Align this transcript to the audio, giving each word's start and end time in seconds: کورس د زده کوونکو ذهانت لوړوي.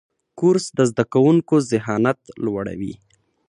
کورس 0.39 0.65
د 0.77 0.79
زده 0.91 1.03
کوونکو 1.13 1.55
ذهانت 1.71 2.19
لوړوي. 2.45 2.93